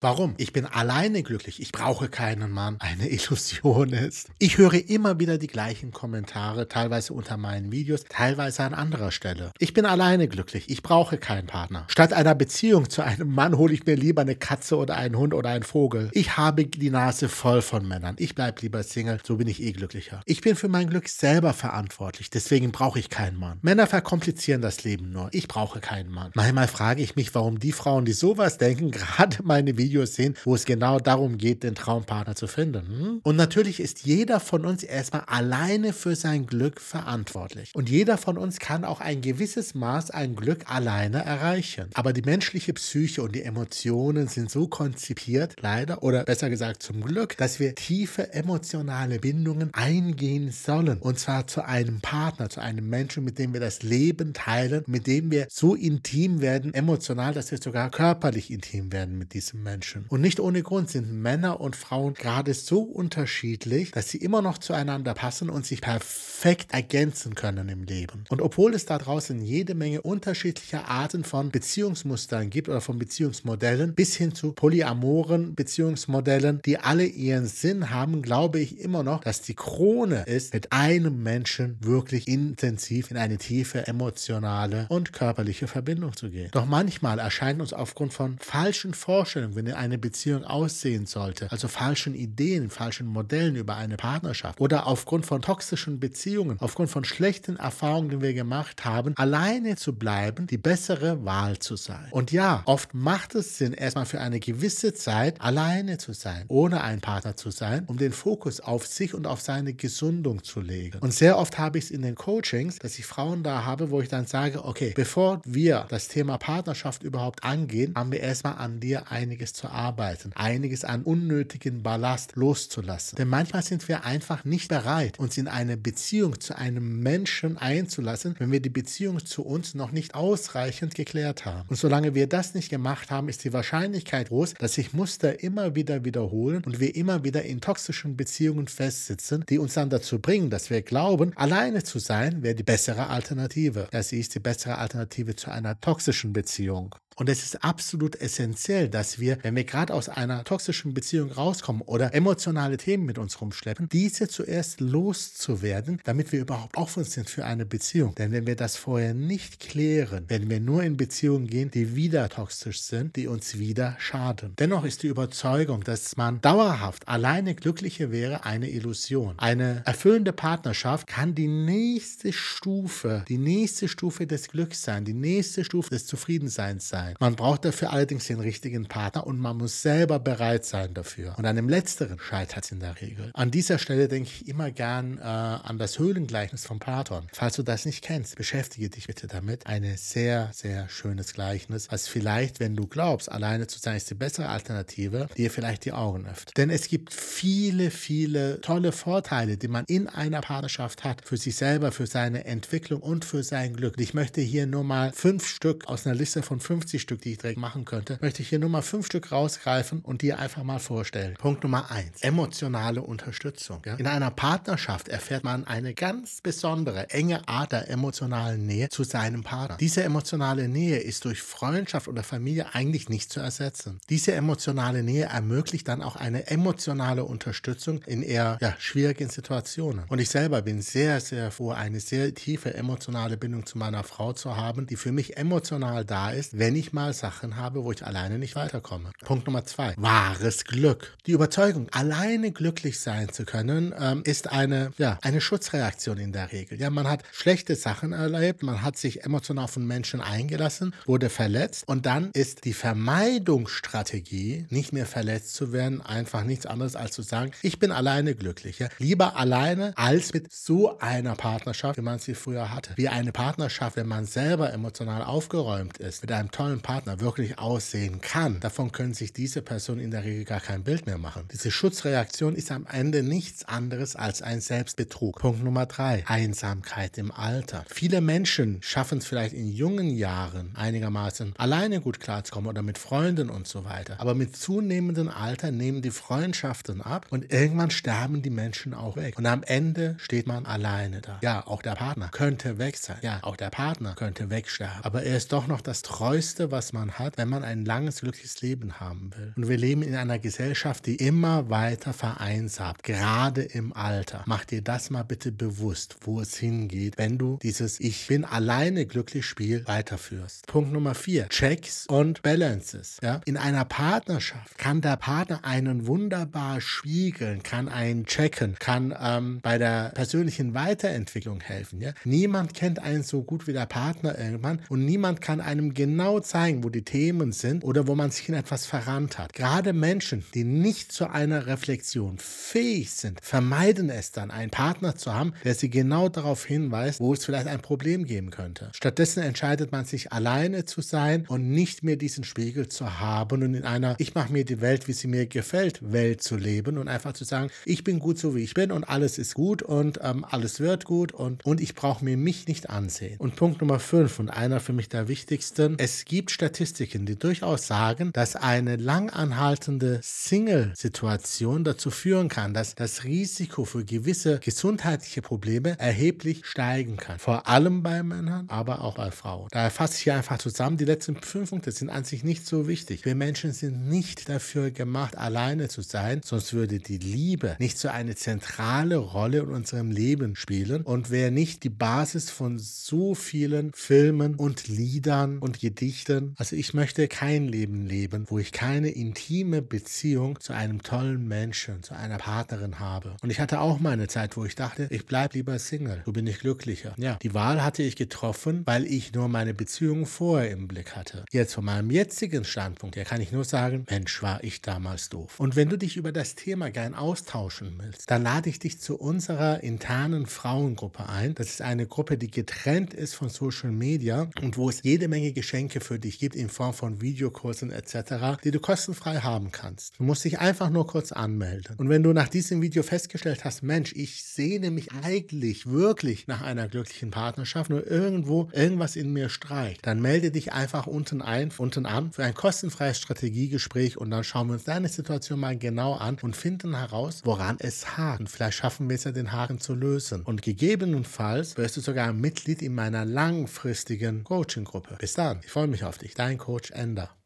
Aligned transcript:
Warum? 0.00 0.34
Ich 0.36 0.52
bin 0.52 0.64
alleine 0.64 1.24
glücklich. 1.24 1.60
Ich 1.60 1.72
brauche 1.72 2.08
keinen 2.08 2.52
Mann. 2.52 2.76
Eine 2.78 3.08
Illusion 3.10 3.92
ist. 3.92 4.28
Ich 4.38 4.56
höre 4.56 4.88
immer 4.88 5.18
wieder 5.18 5.38
die 5.38 5.48
gleichen 5.48 5.90
Kommentare, 5.90 6.68
teilweise 6.68 7.12
unter 7.14 7.36
meinen 7.36 7.72
Videos, 7.72 8.04
teilweise 8.08 8.62
an 8.62 8.74
anderer 8.74 9.10
Stelle. 9.10 9.50
Ich 9.58 9.74
bin 9.74 9.86
alleine 9.86 10.28
glücklich. 10.28 10.70
Ich 10.70 10.84
brauche 10.84 11.18
keinen 11.18 11.48
Partner. 11.48 11.84
Statt 11.88 12.12
einer 12.12 12.36
Beziehung 12.36 12.88
zu 12.88 13.02
einem 13.02 13.34
Mann 13.34 13.58
hole 13.58 13.74
ich 13.74 13.86
mir 13.86 13.96
lieber 13.96 14.22
eine 14.22 14.36
Katze 14.36 14.76
oder 14.76 14.96
einen 14.96 15.16
Hund 15.16 15.34
oder 15.34 15.50
einen 15.50 15.64
Vogel. 15.64 16.10
Ich 16.12 16.36
habe 16.36 16.64
die 16.64 16.90
Nase 16.90 17.28
voll 17.28 17.60
von 17.60 17.86
Männern. 17.88 18.14
Ich 18.20 18.36
bleibe 18.36 18.60
lieber 18.60 18.84
Single. 18.84 19.18
So 19.26 19.36
bin 19.38 19.48
ich 19.48 19.60
eh 19.60 19.72
glücklicher. 19.72 20.22
Ich 20.26 20.42
bin 20.42 20.54
für 20.54 20.68
mein 20.68 20.88
Glück 20.88 21.08
selber 21.08 21.52
verantwortlich. 21.54 22.30
Deswegen 22.30 22.70
brauche 22.70 23.00
ich 23.00 23.10
keinen 23.10 23.36
Mann. 23.36 23.58
Männer 23.62 23.88
verkomplizieren 23.88 24.62
das 24.62 24.84
Leben 24.84 25.10
nur. 25.10 25.28
Ich 25.32 25.48
brauche 25.48 25.80
keinen 25.80 26.12
Mann. 26.12 26.30
Manchmal 26.36 26.68
frage 26.68 27.02
ich 27.02 27.16
mich, 27.16 27.34
warum 27.34 27.58
die 27.58 27.72
Frauen, 27.72 28.04
die 28.04 28.12
sowas 28.12 28.58
denken, 28.58 28.90
gerade 28.92 29.38
meine 29.42 29.76
Videos 29.76 29.87
Videos 29.88 30.14
sehen, 30.14 30.34
wo 30.44 30.54
es 30.54 30.66
genau 30.66 30.98
darum 30.98 31.38
geht, 31.38 31.62
den 31.62 31.74
Traumpartner 31.74 32.34
zu 32.34 32.46
finden. 32.46 32.86
Hm? 32.86 33.20
Und 33.22 33.36
natürlich 33.36 33.80
ist 33.80 34.04
jeder 34.04 34.38
von 34.38 34.66
uns 34.66 34.82
erstmal 34.82 35.22
alleine 35.26 35.94
für 35.94 36.14
sein 36.14 36.46
Glück 36.46 36.80
verantwortlich. 36.80 37.70
Und 37.74 37.88
jeder 37.88 38.18
von 38.18 38.36
uns 38.36 38.58
kann 38.58 38.84
auch 38.84 39.00
ein 39.00 39.22
gewisses 39.22 39.74
Maß 39.74 40.10
an 40.10 40.36
Glück 40.36 40.70
alleine 40.70 41.24
erreichen. 41.24 41.88
Aber 41.94 42.12
die 42.12 42.22
menschliche 42.22 42.74
Psyche 42.74 43.22
und 43.22 43.34
die 43.34 43.42
Emotionen 43.42 44.28
sind 44.28 44.50
so 44.50 44.68
konzipiert, 44.68 45.54
leider, 45.60 46.02
oder 46.02 46.24
besser 46.24 46.50
gesagt 46.50 46.82
zum 46.82 47.02
Glück, 47.02 47.36
dass 47.38 47.58
wir 47.58 47.74
tiefe 47.74 48.34
emotionale 48.34 49.18
Bindungen 49.18 49.72
eingehen 49.72 50.52
sollen. 50.52 50.98
Und 50.98 51.18
zwar 51.18 51.46
zu 51.46 51.64
einem 51.64 52.00
Partner, 52.00 52.50
zu 52.50 52.60
einem 52.60 52.88
Menschen, 52.88 53.24
mit 53.24 53.38
dem 53.38 53.54
wir 53.54 53.60
das 53.60 53.82
Leben 53.82 54.34
teilen, 54.34 54.84
mit 54.86 55.06
dem 55.06 55.30
wir 55.30 55.46
so 55.48 55.74
intim 55.74 56.42
werden, 56.42 56.74
emotional, 56.74 57.32
dass 57.32 57.50
wir 57.50 57.58
sogar 57.58 57.90
körperlich 57.90 58.50
intim 58.50 58.92
werden 58.92 59.16
mit 59.16 59.32
diesem 59.32 59.62
Menschen. 59.62 59.77
Menschen. 59.78 60.06
Und 60.08 60.20
nicht 60.20 60.40
ohne 60.40 60.62
Grund 60.62 60.90
sind 60.90 61.12
Männer 61.12 61.60
und 61.60 61.76
Frauen 61.76 62.14
gerade 62.14 62.52
so 62.52 62.80
unterschiedlich, 62.80 63.92
dass 63.92 64.10
sie 64.10 64.18
immer 64.18 64.42
noch 64.42 64.58
zueinander 64.58 65.14
passen 65.14 65.50
und 65.50 65.64
sich 65.64 65.80
perfekt 65.80 66.72
ergänzen 66.72 67.36
können 67.36 67.68
im 67.68 67.84
Leben. 67.84 68.24
Und 68.28 68.42
obwohl 68.42 68.74
es 68.74 68.86
da 68.86 68.98
draußen 68.98 69.40
jede 69.40 69.76
Menge 69.76 70.02
unterschiedlicher 70.02 70.88
Arten 70.88 71.22
von 71.22 71.50
Beziehungsmustern 71.50 72.50
gibt 72.50 72.68
oder 72.68 72.80
von 72.80 72.98
Beziehungsmodellen 72.98 73.94
bis 73.94 74.16
hin 74.16 74.34
zu 74.34 74.52
polyamoren 74.52 75.54
Beziehungsmodellen, 75.54 76.60
die 76.64 76.78
alle 76.78 77.04
ihren 77.04 77.46
Sinn 77.46 77.90
haben, 77.90 78.22
glaube 78.22 78.58
ich 78.58 78.80
immer 78.80 79.04
noch, 79.04 79.22
dass 79.22 79.42
die 79.42 79.54
Krone 79.54 80.24
ist, 80.26 80.54
mit 80.54 80.72
einem 80.72 81.22
Menschen 81.22 81.76
wirklich 81.80 82.26
intensiv 82.26 83.12
in 83.12 83.16
eine 83.16 83.38
tiefe 83.38 83.86
emotionale 83.86 84.86
und 84.88 85.12
körperliche 85.12 85.68
Verbindung 85.68 86.16
zu 86.16 86.30
gehen. 86.30 86.50
Doch 86.50 86.66
manchmal 86.66 87.20
erscheint 87.20 87.60
uns 87.60 87.72
aufgrund 87.72 88.12
von 88.12 88.38
falschen 88.40 88.92
Vorstellungen, 88.94 89.54
wenn 89.54 89.67
eine 89.76 89.98
Beziehung 89.98 90.44
aussehen 90.44 91.06
sollte, 91.06 91.50
also 91.50 91.68
falschen 91.68 92.14
Ideen, 92.14 92.70
falschen 92.70 93.06
Modellen 93.06 93.56
über 93.56 93.76
eine 93.76 93.96
Partnerschaft 93.96 94.60
oder 94.60 94.86
aufgrund 94.86 95.26
von 95.26 95.42
toxischen 95.42 96.00
Beziehungen, 96.00 96.56
aufgrund 96.60 96.90
von 96.90 97.04
schlechten 97.04 97.56
Erfahrungen, 97.56 98.10
die 98.10 98.20
wir 98.20 98.34
gemacht 98.34 98.84
haben, 98.84 99.14
alleine 99.16 99.76
zu 99.76 99.94
bleiben, 99.94 100.46
die 100.46 100.58
bessere 100.58 101.24
Wahl 101.24 101.58
zu 101.58 101.76
sein. 101.76 102.08
Und 102.10 102.32
ja, 102.32 102.62
oft 102.64 102.94
macht 102.94 103.34
es 103.34 103.58
Sinn, 103.58 103.72
erstmal 103.72 104.06
für 104.06 104.20
eine 104.20 104.40
gewisse 104.40 104.94
Zeit 104.94 105.40
alleine 105.40 105.98
zu 105.98 106.12
sein, 106.12 106.44
ohne 106.48 106.82
einen 106.82 107.00
Partner 107.00 107.36
zu 107.36 107.50
sein, 107.50 107.84
um 107.86 107.98
den 107.98 108.12
Fokus 108.12 108.60
auf 108.60 108.86
sich 108.86 109.14
und 109.14 109.26
auf 109.26 109.40
seine 109.40 109.74
Gesundung 109.74 110.42
zu 110.42 110.60
legen. 110.60 110.98
Und 111.00 111.12
sehr 111.12 111.38
oft 111.38 111.58
habe 111.58 111.78
ich 111.78 111.84
es 111.84 111.90
in 111.90 112.02
den 112.02 112.14
Coachings, 112.14 112.78
dass 112.78 112.98
ich 112.98 113.06
Frauen 113.06 113.42
da 113.42 113.64
habe, 113.64 113.90
wo 113.90 114.00
ich 114.00 114.08
dann 114.08 114.26
sage, 114.26 114.64
okay, 114.64 114.92
bevor 114.94 115.40
wir 115.44 115.86
das 115.88 116.08
Thema 116.08 116.38
Partnerschaft 116.38 117.02
überhaupt 117.02 117.44
angehen, 117.44 117.94
haben 117.96 118.12
wir 118.12 118.20
erstmal 118.20 118.54
an 118.56 118.80
dir 118.80 119.10
einiges 119.10 119.52
zu 119.58 119.68
arbeiten, 119.68 120.30
einiges 120.34 120.84
an 120.84 121.02
unnötigen 121.02 121.82
Ballast 121.82 122.36
loszulassen. 122.36 123.16
Denn 123.16 123.28
manchmal 123.28 123.62
sind 123.62 123.88
wir 123.88 124.04
einfach 124.04 124.44
nicht 124.44 124.68
bereit, 124.68 125.18
uns 125.18 125.36
in 125.36 125.48
eine 125.48 125.76
Beziehung 125.76 126.40
zu 126.40 126.56
einem 126.56 127.00
Menschen 127.00 127.58
einzulassen, 127.58 128.36
wenn 128.38 128.52
wir 128.52 128.60
die 128.60 128.70
Beziehung 128.70 129.24
zu 129.24 129.44
uns 129.44 129.74
noch 129.74 129.90
nicht 129.90 130.14
ausreichend 130.14 130.94
geklärt 130.94 131.44
haben. 131.44 131.68
Und 131.68 131.76
solange 131.76 132.14
wir 132.14 132.28
das 132.28 132.54
nicht 132.54 132.70
gemacht 132.70 133.10
haben, 133.10 133.28
ist 133.28 133.42
die 133.44 133.52
Wahrscheinlichkeit 133.52 134.28
groß, 134.28 134.54
dass 134.54 134.74
sich 134.74 134.92
Muster 134.92 135.42
immer 135.42 135.74
wieder 135.74 136.04
wiederholen 136.04 136.62
und 136.64 136.78
wir 136.78 136.94
immer 136.94 137.24
wieder 137.24 137.42
in 137.42 137.60
toxischen 137.60 138.16
Beziehungen 138.16 138.68
festsitzen, 138.68 139.44
die 139.48 139.58
uns 139.58 139.74
dann 139.74 139.90
dazu 139.90 140.20
bringen, 140.20 140.50
dass 140.50 140.70
wir 140.70 140.82
glauben, 140.82 141.36
alleine 141.36 141.82
zu 141.82 141.98
sein 141.98 142.42
wäre 142.42 142.54
die 142.54 142.62
bessere 142.62 143.08
Alternative. 143.08 143.88
Sie 144.02 144.20
ist 144.20 144.34
die 144.36 144.40
bessere 144.40 144.78
Alternative 144.78 145.34
zu 145.34 145.50
einer 145.50 145.80
toxischen 145.80 146.32
Beziehung. 146.32 146.94
Und 147.18 147.28
es 147.28 147.42
ist 147.42 147.64
absolut 147.64 148.14
essentiell, 148.20 148.88
dass 148.88 149.18
wir, 149.18 149.38
wenn 149.42 149.56
wir 149.56 149.64
gerade 149.64 149.92
aus 149.92 150.08
einer 150.08 150.44
toxischen 150.44 150.94
Beziehung 150.94 151.32
rauskommen 151.32 151.82
oder 151.82 152.14
emotionale 152.14 152.76
Themen 152.76 153.06
mit 153.06 153.18
uns 153.18 153.40
rumschleppen, 153.40 153.88
diese 153.88 154.28
zuerst 154.28 154.80
loszuwerden, 154.80 156.00
damit 156.04 156.30
wir 156.30 156.40
überhaupt 156.40 156.76
offen 156.76 157.02
sind 157.02 157.28
für 157.28 157.44
eine 157.44 157.66
Beziehung. 157.66 158.14
Denn 158.14 158.30
wenn 158.30 158.46
wir 158.46 158.54
das 158.54 158.76
vorher 158.76 159.14
nicht 159.14 159.58
klären, 159.58 160.30
werden 160.30 160.48
wir 160.48 160.60
nur 160.60 160.84
in 160.84 160.96
Beziehungen 160.96 161.48
gehen, 161.48 161.72
die 161.72 161.96
wieder 161.96 162.28
toxisch 162.28 162.82
sind, 162.82 163.16
die 163.16 163.26
uns 163.26 163.58
wieder 163.58 163.96
schaden. 163.98 164.54
Dennoch 164.56 164.84
ist 164.84 165.02
die 165.02 165.08
Überzeugung, 165.08 165.82
dass 165.82 166.16
man 166.16 166.40
dauerhaft 166.40 167.08
alleine 167.08 167.56
glücklicher 167.56 168.12
wäre, 168.12 168.44
eine 168.44 168.70
Illusion. 168.70 169.34
Eine 169.38 169.82
erfüllende 169.86 170.32
Partnerschaft 170.32 171.08
kann 171.08 171.34
die 171.34 171.48
nächste 171.48 172.32
Stufe, 172.32 173.24
die 173.26 173.38
nächste 173.38 173.88
Stufe 173.88 174.28
des 174.28 174.46
Glücks 174.50 174.82
sein, 174.82 175.04
die 175.04 175.14
nächste 175.14 175.64
Stufe 175.64 175.90
des 175.90 176.06
Zufriedenseins 176.06 176.88
sein 176.88 177.07
sein. 177.08 177.16
Man 177.20 177.36
braucht 177.36 177.64
dafür 177.64 177.92
allerdings 177.92 178.26
den 178.26 178.40
richtigen 178.40 178.86
Partner 178.86 179.26
und 179.26 179.38
man 179.38 179.56
muss 179.56 179.82
selber 179.82 180.18
bereit 180.18 180.64
sein 180.64 180.94
dafür. 180.94 181.34
Und 181.36 181.46
an 181.46 181.56
dem 181.56 181.68
Letzteren 181.68 182.18
scheitert 182.18 182.64
es 182.64 182.72
in 182.72 182.80
der 182.80 183.00
Regel. 183.00 183.30
An 183.34 183.50
dieser 183.50 183.78
Stelle 183.78 184.08
denke 184.08 184.30
ich 184.32 184.48
immer 184.48 184.70
gern 184.70 185.18
äh, 185.18 185.22
an 185.22 185.78
das 185.78 185.98
Höhlengleichnis 185.98 186.66
von 186.66 186.78
Platon. 186.78 187.26
Falls 187.32 187.56
du 187.56 187.62
das 187.62 187.86
nicht 187.86 188.02
kennst, 188.02 188.36
beschäftige 188.36 188.88
dich 188.90 189.06
bitte 189.06 189.26
damit. 189.26 189.66
Ein 189.66 189.84
sehr, 189.96 190.50
sehr 190.52 190.88
schönes 190.88 191.34
Gleichnis, 191.34 191.88
was 191.90 192.08
vielleicht, 192.08 192.60
wenn 192.60 192.76
du 192.76 192.86
glaubst, 192.86 193.30
alleine 193.30 193.66
zu 193.66 193.78
sein 193.78 193.96
ist 193.96 194.10
die 194.10 194.14
bessere 194.14 194.48
Alternative, 194.48 195.28
dir 195.36 195.50
vielleicht 195.50 195.84
die 195.84 195.92
Augen 195.92 196.26
öffnet. 196.26 196.56
Denn 196.56 196.70
es 196.70 196.88
gibt 196.88 197.12
viele, 197.12 197.90
viele 197.90 198.60
tolle 198.60 198.92
Vorteile, 198.92 199.56
die 199.56 199.68
man 199.68 199.84
in 199.86 200.08
einer 200.08 200.40
Partnerschaft 200.40 201.04
hat, 201.04 201.24
für 201.24 201.36
sich 201.36 201.56
selber, 201.56 201.92
für 201.92 202.06
seine 202.06 202.44
Entwicklung 202.44 203.00
und 203.00 203.24
für 203.24 203.42
sein 203.42 203.74
Glück. 203.74 203.94
Ich 203.98 204.14
möchte 204.14 204.40
hier 204.40 204.66
nur 204.66 204.84
mal 204.84 205.12
fünf 205.12 205.46
Stück 205.46 205.86
aus 205.86 206.06
einer 206.06 206.14
Liste 206.14 206.42
von 206.42 206.60
50 206.60 206.97
Stück, 206.98 207.22
die 207.22 207.32
ich 207.32 207.38
direkt 207.38 207.58
machen 207.58 207.84
könnte, 207.84 208.18
möchte 208.20 208.42
ich 208.42 208.48
hier 208.48 208.58
nur 208.58 208.70
mal 208.70 208.82
fünf 208.82 209.06
Stück 209.06 209.32
rausgreifen 209.32 210.00
und 210.00 210.22
dir 210.22 210.38
einfach 210.38 210.62
mal 210.62 210.78
vorstellen. 210.78 211.34
Punkt 211.38 211.62
Nummer 211.62 211.90
eins: 211.90 212.22
emotionale 212.22 213.02
Unterstützung. 213.02 213.82
Ja? 213.84 213.94
In 213.94 214.06
einer 214.06 214.30
Partnerschaft 214.30 215.08
erfährt 215.08 215.44
man 215.44 215.66
eine 215.66 215.94
ganz 215.94 216.40
besondere, 216.40 217.10
enge 217.10 217.46
Art 217.48 217.72
der 217.72 217.90
emotionalen 217.90 218.66
Nähe 218.66 218.88
zu 218.88 219.04
seinem 219.04 219.42
Partner. 219.42 219.76
Diese 219.78 220.02
emotionale 220.02 220.68
Nähe 220.68 220.98
ist 220.98 221.24
durch 221.24 221.42
Freundschaft 221.42 222.08
oder 222.08 222.22
Familie 222.22 222.74
eigentlich 222.74 223.08
nicht 223.08 223.32
zu 223.32 223.40
ersetzen. 223.40 224.00
Diese 224.08 224.32
emotionale 224.32 225.02
Nähe 225.02 225.24
ermöglicht 225.24 225.88
dann 225.88 226.02
auch 226.02 226.16
eine 226.16 226.46
emotionale 226.48 227.24
Unterstützung 227.24 228.02
in 228.04 228.22
eher 228.22 228.58
ja, 228.60 228.74
schwierigen 228.78 229.28
Situationen. 229.28 230.04
Und 230.08 230.18
ich 230.18 230.28
selber 230.28 230.62
bin 230.62 230.82
sehr, 230.82 231.20
sehr 231.20 231.50
froh, 231.50 231.70
eine 231.70 232.00
sehr 232.00 232.34
tiefe 232.34 232.74
emotionale 232.74 233.36
Bindung 233.36 233.66
zu 233.66 233.78
meiner 233.78 234.04
Frau 234.04 234.32
zu 234.32 234.56
haben, 234.56 234.86
die 234.86 234.96
für 234.96 235.12
mich 235.12 235.36
emotional 235.36 236.04
da 236.04 236.30
ist, 236.30 236.58
wenn 236.58 236.76
ich 236.78 236.92
mal 236.92 237.12
Sachen 237.12 237.56
habe, 237.56 237.84
wo 237.84 237.92
ich 237.92 238.04
alleine 238.04 238.38
nicht 238.38 238.56
weiterkomme. 238.56 239.10
Punkt 239.24 239.46
Nummer 239.46 239.64
zwei. 239.64 239.94
Wahres 239.96 240.64
Glück. 240.64 241.16
Die 241.26 241.32
Überzeugung, 241.32 241.88
alleine 241.90 242.52
glücklich 242.52 243.00
sein 243.00 243.28
zu 243.30 243.44
können, 243.44 243.94
ähm, 243.98 244.22
ist 244.24 244.50
eine, 244.50 244.92
ja, 244.98 245.18
eine 245.22 245.40
Schutzreaktion 245.40 246.18
in 246.18 246.32
der 246.32 246.52
Regel. 246.52 246.80
Ja, 246.80 246.90
man 246.90 247.08
hat 247.08 247.22
schlechte 247.32 247.74
Sachen 247.76 248.12
erlebt, 248.12 248.62
man 248.62 248.82
hat 248.82 248.96
sich 248.96 249.24
emotional 249.24 249.68
von 249.68 249.86
Menschen 249.86 250.20
eingelassen, 250.20 250.94
wurde 251.06 251.30
verletzt 251.30 251.86
und 251.86 252.06
dann 252.06 252.30
ist 252.32 252.64
die 252.64 252.72
Vermeidungsstrategie, 252.72 254.66
nicht 254.70 254.92
mehr 254.92 255.06
verletzt 255.06 255.54
zu 255.54 255.72
werden, 255.72 256.00
einfach 256.02 256.44
nichts 256.44 256.66
anderes 256.66 256.96
als 256.96 257.12
zu 257.12 257.22
sagen, 257.22 257.52
ich 257.62 257.78
bin 257.78 257.92
alleine 257.92 258.34
glücklich. 258.34 258.78
Ja? 258.78 258.88
Lieber 258.98 259.36
alleine 259.36 259.92
als 259.96 260.32
mit 260.34 260.52
so 260.52 260.98
einer 260.98 261.34
Partnerschaft, 261.34 261.98
wie 261.98 262.02
man 262.02 262.18
sie 262.18 262.34
früher 262.34 262.74
hatte. 262.74 262.92
Wie 262.96 263.08
eine 263.08 263.32
Partnerschaft, 263.32 263.96
wenn 263.96 264.08
man 264.08 264.26
selber 264.26 264.72
emotional 264.72 265.22
aufgeräumt 265.24 265.98
ist, 265.98 266.22
mit 266.22 266.32
einem 266.32 266.50
tollen 266.50 266.67
Partner 266.76 267.20
wirklich 267.20 267.58
aussehen 267.58 268.20
kann, 268.20 268.60
davon 268.60 268.92
können 268.92 269.14
sich 269.14 269.32
diese 269.32 269.62
Personen 269.62 270.00
in 270.00 270.10
der 270.10 270.24
Regel 270.24 270.44
gar 270.44 270.60
kein 270.60 270.84
Bild 270.84 271.06
mehr 271.06 271.18
machen. 271.18 271.44
Diese 271.52 271.70
Schutzreaktion 271.70 272.54
ist 272.54 272.70
am 272.70 272.86
Ende 272.86 273.22
nichts 273.22 273.64
anderes 273.64 274.16
als 274.16 274.42
ein 274.42 274.60
Selbstbetrug. 274.60 275.38
Punkt 275.38 275.64
Nummer 275.64 275.86
drei. 275.86 276.24
Einsamkeit 276.26 277.18
im 277.18 277.32
Alter. 277.32 277.84
Viele 277.88 278.20
Menschen 278.20 278.78
schaffen 278.82 279.18
es 279.18 279.26
vielleicht 279.26 279.54
in 279.54 279.68
jungen 279.68 280.10
Jahren 280.10 280.74
einigermaßen 280.76 281.54
alleine 281.56 282.00
gut 282.00 282.20
klarzukommen 282.20 282.68
oder 282.68 282.82
mit 282.82 282.98
Freunden 282.98 283.50
und 283.50 283.66
so 283.66 283.84
weiter. 283.84 284.20
Aber 284.20 284.34
mit 284.34 284.56
zunehmendem 284.56 285.28
Alter 285.28 285.70
nehmen 285.70 286.02
die 286.02 286.10
Freundschaften 286.10 287.00
ab 287.00 287.26
und 287.30 287.52
irgendwann 287.52 287.90
sterben 287.90 288.42
die 288.42 288.50
Menschen 288.50 288.94
auch 288.94 289.16
weg. 289.16 289.38
Und 289.38 289.46
am 289.46 289.62
Ende 289.62 290.16
steht 290.18 290.46
man 290.46 290.66
alleine 290.66 291.20
da. 291.20 291.38
Ja, 291.42 291.66
auch 291.66 291.82
der 291.82 291.94
Partner 291.94 292.28
könnte 292.28 292.78
weg 292.78 292.96
sein. 292.96 293.18
Ja, 293.22 293.38
auch 293.42 293.56
der 293.56 293.70
Partner 293.70 294.14
könnte 294.14 294.50
wegsterben. 294.50 295.04
Aber 295.04 295.22
er 295.22 295.36
ist 295.36 295.52
doch 295.52 295.66
noch 295.66 295.80
das 295.80 296.02
treueste 296.02 296.57
Wichtigste, 296.58 296.70
was 296.72 296.92
man 296.92 297.12
hat, 297.18 297.38
wenn 297.38 297.48
man 297.48 297.62
ein 297.62 297.84
langes, 297.84 298.20
glückliches 298.20 298.60
Leben 298.62 299.00
haben 299.00 299.30
will. 299.36 299.52
Und 299.56 299.68
wir 299.68 299.76
leben 299.76 300.02
in 300.02 300.14
einer 300.14 300.38
Gesellschaft, 300.38 301.06
die 301.06 301.16
immer 301.16 301.70
weiter 301.70 302.12
vereinsamt, 302.12 303.02
gerade 303.02 303.62
im 303.62 303.92
Alter. 303.92 304.42
Mach 304.46 304.64
dir 304.64 304.82
das 304.82 305.10
mal 305.10 305.22
bitte 305.22 305.52
bewusst, 305.52 306.16
wo 306.22 306.40
es 306.40 306.56
hingeht, 306.56 307.18
wenn 307.18 307.38
du 307.38 307.58
dieses 307.62 308.00
Ich 308.00 308.26
bin 308.26 308.44
alleine 308.44 309.06
glücklich 309.06 309.46
Spiel 309.46 309.86
weiterführst. 309.86 310.66
Punkt 310.66 310.92
Nummer 310.92 311.14
vier, 311.14 311.48
Checks 311.48 312.06
und 312.08 312.42
Balances. 312.42 313.18
Ja? 313.22 313.40
In 313.44 313.56
einer 313.56 313.84
Partnerschaft 313.84 314.78
kann 314.78 315.00
der 315.00 315.16
Partner 315.16 315.64
einen 315.64 316.06
wunderbar 316.06 316.80
spiegeln, 316.80 317.62
kann 317.62 317.88
einen 317.88 318.26
checken, 318.26 318.76
kann 318.78 319.14
ähm, 319.20 319.60
bei 319.62 319.78
der 319.78 320.10
persönlichen 320.10 320.74
Weiterentwicklung 320.74 321.60
helfen. 321.60 322.00
Ja? 322.00 322.12
Niemand 322.24 322.74
kennt 322.74 322.98
einen 322.98 323.22
so 323.22 323.42
gut 323.42 323.66
wie 323.66 323.72
der 323.72 323.86
Partner 323.86 324.38
irgendwann 324.38 324.80
und 324.88 325.04
niemand 325.04 325.40
kann 325.40 325.60
einem 325.60 325.94
genau 325.94 326.40
zeigen, 326.48 326.82
wo 326.82 326.88
die 326.88 327.02
Themen 327.02 327.52
sind 327.52 327.84
oder 327.84 328.06
wo 328.08 328.14
man 328.14 328.30
sich 328.30 328.48
in 328.48 328.54
etwas 328.54 328.86
verrannt 328.86 329.38
hat. 329.38 329.52
Gerade 329.52 329.92
Menschen, 329.92 330.44
die 330.54 330.64
nicht 330.64 331.12
zu 331.12 331.30
einer 331.30 331.66
Reflexion 331.66 332.38
fähig 332.38 333.10
sind, 333.10 333.40
vermeiden 333.42 334.10
es 334.10 334.32
dann, 334.32 334.50
einen 334.50 334.70
Partner 334.70 335.16
zu 335.16 335.34
haben, 335.34 335.52
der 335.64 335.74
sie 335.74 335.90
genau 335.90 336.28
darauf 336.28 336.64
hinweist, 336.64 337.20
wo 337.20 337.34
es 337.34 337.44
vielleicht 337.44 337.66
ein 337.66 337.80
Problem 337.80 338.24
geben 338.24 338.50
könnte. 338.50 338.90
Stattdessen 338.94 339.42
entscheidet 339.42 339.92
man 339.92 340.04
sich 340.04 340.32
alleine 340.32 340.84
zu 340.84 341.02
sein 341.02 341.44
und 341.48 341.70
nicht 341.70 342.02
mehr 342.02 342.16
diesen 342.16 342.44
Spiegel 342.44 342.88
zu 342.88 343.20
haben 343.20 343.62
und 343.62 343.74
in 343.74 343.84
einer 343.84 344.16
Ich 344.18 344.34
mache 344.34 344.52
mir 344.52 344.64
die 344.64 344.80
Welt, 344.80 345.06
wie 345.06 345.12
sie 345.12 345.28
mir 345.28 345.46
gefällt, 345.46 346.12
Welt 346.12 346.42
zu 346.42 346.56
leben 346.56 346.98
und 346.98 347.08
einfach 347.08 347.34
zu 347.34 347.44
sagen, 347.44 347.70
ich 347.84 348.04
bin 348.04 348.18
gut 348.18 348.38
so 348.38 348.54
wie 348.54 348.62
ich 348.62 348.74
bin 348.74 348.90
und 348.90 349.04
alles 349.04 349.38
ist 349.38 349.54
gut 349.54 349.82
und 349.82 350.18
ähm, 350.22 350.44
alles 350.48 350.80
wird 350.80 351.04
gut 351.04 351.32
und, 351.32 351.64
und 351.66 351.80
ich 351.80 351.94
brauche 351.94 352.24
mir 352.24 352.36
mich 352.36 352.66
nicht 352.66 352.88
ansehen. 352.88 353.36
Und 353.38 353.56
Punkt 353.56 353.80
Nummer 353.80 353.98
5 353.98 354.38
und 354.38 354.48
einer 354.48 354.80
für 354.80 354.92
mich 354.92 355.08
der 355.08 355.28
wichtigsten, 355.28 355.96
es 355.98 356.24
gibt 356.24 356.37
Statistiken, 356.46 357.26
die 357.26 357.36
durchaus 357.36 357.86
sagen, 357.86 358.30
dass 358.32 358.56
eine 358.56 358.96
langanhaltende 358.96 360.20
Single-Situation 360.22 361.84
dazu 361.84 362.10
führen 362.10 362.48
kann, 362.48 362.74
dass 362.74 362.94
das 362.94 363.24
Risiko 363.24 363.84
für 363.84 364.04
gewisse 364.04 364.60
gesundheitliche 364.60 365.42
Probleme 365.42 365.98
erheblich 365.98 366.64
steigen 366.64 367.16
kann. 367.16 367.38
Vor 367.38 367.66
allem 367.66 368.02
bei 368.02 368.22
Männern, 368.22 368.66
aber 368.68 369.02
auch 369.02 369.16
bei 369.16 369.30
Frauen. 369.30 369.68
Daher 369.70 369.90
fasse 369.90 370.14
ich 370.16 370.22
hier 370.22 370.36
einfach 370.36 370.58
zusammen, 370.58 370.96
die 370.96 371.04
letzten 371.04 371.36
fünf 371.36 371.70
Punkte 371.70 371.92
sind 371.92 372.10
an 372.10 372.24
sich 372.24 372.44
nicht 372.44 372.66
so 372.66 372.88
wichtig. 372.88 373.24
Wir 373.24 373.34
Menschen 373.34 373.72
sind 373.72 374.08
nicht 374.08 374.48
dafür 374.48 374.90
gemacht, 374.90 375.36
alleine 375.36 375.88
zu 375.88 376.02
sein, 376.02 376.40
sonst 376.44 376.72
würde 376.72 376.98
die 376.98 377.18
Liebe 377.18 377.76
nicht 377.78 377.98
so 377.98 378.08
eine 378.08 378.34
zentrale 378.34 379.16
Rolle 379.16 379.58
in 379.60 379.68
unserem 379.68 380.10
Leben 380.10 380.56
spielen 380.56 381.02
und 381.02 381.30
wäre 381.30 381.50
nicht 381.50 381.84
die 381.84 381.90
Basis 381.90 382.50
von 382.50 382.78
so 382.78 383.34
vielen 383.34 383.92
Filmen 383.92 384.54
und 384.54 384.88
Liedern 384.88 385.58
und 385.58 385.80
Gedichten. 385.80 386.27
Also 386.56 386.76
ich 386.76 386.94
möchte 386.94 387.28
kein 387.28 387.66
Leben 387.66 388.06
leben, 388.06 388.46
wo 388.48 388.58
ich 388.58 388.72
keine 388.72 389.10
intime 389.10 389.82
Beziehung 389.82 390.60
zu 390.60 390.72
einem 390.72 391.02
tollen 391.02 391.46
Menschen, 391.46 392.02
zu 392.02 392.14
einer 392.14 392.38
Partnerin 392.38 392.98
habe. 392.98 393.36
Und 393.42 393.50
ich 393.50 393.60
hatte 393.60 393.80
auch 393.80 393.98
meine 394.00 394.28
Zeit, 394.28 394.56
wo 394.56 394.64
ich 394.64 394.74
dachte, 394.74 395.08
ich 395.10 395.26
bleibe 395.26 395.54
lieber 395.54 395.78
Single, 395.78 396.22
so 396.24 396.32
bin 396.32 396.46
ich 396.46 396.60
glücklicher. 396.60 397.14
Ja, 397.16 397.38
die 397.42 397.54
Wahl 397.54 397.82
hatte 397.82 398.02
ich 398.02 398.16
getroffen, 398.16 398.82
weil 398.84 399.06
ich 399.06 399.32
nur 399.32 399.48
meine 399.48 399.74
Beziehung 399.74 400.26
vorher 400.26 400.70
im 400.70 400.88
Blick 400.88 401.16
hatte. 401.16 401.44
Jetzt 401.50 401.74
von 401.74 401.84
meinem 401.84 402.10
jetzigen 402.10 402.64
Standpunkt 402.64 403.16
her 403.16 403.24
kann 403.24 403.40
ich 403.40 403.52
nur 403.52 403.64
sagen, 403.64 404.04
Mensch, 404.10 404.42
war 404.42 404.62
ich 404.62 404.82
damals 404.82 405.28
doof. 405.28 405.58
Und 405.58 405.76
wenn 405.76 405.88
du 405.88 405.96
dich 405.96 406.16
über 406.16 406.32
das 406.32 406.54
Thema 406.54 406.90
gern 406.90 407.14
austauschen 407.14 407.98
willst, 407.98 408.30
dann 408.30 408.42
lade 408.42 408.68
ich 408.68 408.78
dich 408.78 409.00
zu 409.00 409.18
unserer 409.18 409.82
internen 409.82 410.46
Frauengruppe 410.46 411.28
ein. 411.28 411.54
Das 411.54 411.68
ist 411.68 411.82
eine 411.82 412.06
Gruppe, 412.06 412.38
die 412.38 412.50
getrennt 412.50 413.14
ist 413.14 413.34
von 413.34 413.48
Social 413.48 413.90
Media 413.90 414.50
und 414.62 414.76
wo 414.76 414.88
es 414.88 415.02
jede 415.02 415.28
Menge 415.28 415.52
Geschenke 415.52 416.00
für 416.00 416.17
dich 416.18 416.38
gibt 416.38 416.54
in 416.54 416.68
Form 416.68 416.94
von 416.94 417.20
Videokursen 417.20 417.90
etc., 417.90 418.60
die 418.64 418.70
du 418.70 418.80
kostenfrei 418.80 419.36
haben 419.36 419.70
kannst. 419.72 420.18
Du 420.18 420.24
musst 420.24 420.44
dich 420.44 420.58
einfach 420.58 420.90
nur 420.90 421.06
kurz 421.06 421.32
anmelden. 421.32 421.96
Und 421.96 422.08
wenn 422.08 422.22
du 422.22 422.32
nach 422.32 422.48
diesem 422.48 422.82
Video 422.82 423.02
festgestellt 423.02 423.64
hast, 423.64 423.82
Mensch, 423.82 424.12
ich 424.14 424.44
sehne 424.44 424.90
mich 424.90 425.12
eigentlich 425.22 425.86
wirklich 425.86 426.46
nach 426.46 426.62
einer 426.62 426.88
glücklichen 426.88 427.30
Partnerschaft, 427.30 427.90
nur 427.90 428.06
irgendwo 428.06 428.68
irgendwas 428.72 429.16
in 429.16 429.32
mir 429.32 429.48
streicht, 429.48 430.06
dann 430.06 430.20
melde 430.20 430.50
dich 430.50 430.72
einfach 430.72 431.06
unten 431.06 431.42
ein, 431.42 431.70
unten 431.76 432.06
an 432.06 432.32
für 432.32 432.44
ein 432.44 432.54
kostenfreies 432.54 433.18
Strategiegespräch 433.18 434.16
und 434.16 434.30
dann 434.30 434.44
schauen 434.44 434.68
wir 434.68 434.74
uns 434.74 434.84
deine 434.84 435.08
Situation 435.08 435.60
mal 435.60 435.76
genau 435.76 436.14
an 436.14 436.38
und 436.42 436.56
finden 436.56 436.96
heraus, 436.96 437.42
woran 437.44 437.76
es 437.78 438.16
hakt. 438.16 438.40
Und 438.40 438.48
vielleicht 438.48 438.78
schaffen 438.78 439.08
wir 439.08 439.14
es 439.14 439.24
ja, 439.24 439.32
den 439.32 439.52
Haken 439.52 439.80
zu 439.80 439.94
lösen. 439.94 440.42
Und 440.42 440.62
gegebenenfalls 440.62 441.76
wirst 441.76 441.96
du 441.96 442.00
sogar 442.00 442.32
Mitglied 442.32 442.82
in 442.82 442.94
meiner 442.94 443.24
langfristigen 443.24 444.44
Coaching-Gruppe. 444.44 445.16
Bis 445.18 445.34
dann, 445.34 445.60
ich 445.64 445.70
freue 445.70 445.86
mich 445.86 446.04
auf 446.04 446.07
dich, 446.16 446.34
dein 446.34 446.56
Coach 446.56 446.92
Ender. 446.92 447.37